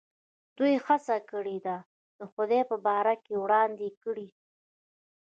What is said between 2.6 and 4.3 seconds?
په باره کې وړاندې کړي.